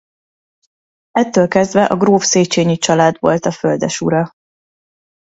Ettől 1.11 1.47
kezdve 1.47 1.85
a 1.85 1.97
gróf 1.97 2.23
Széchényi 2.23 2.77
család 2.77 3.15
volt 3.19 3.45
a 3.45 3.51
földesura. 3.51 4.31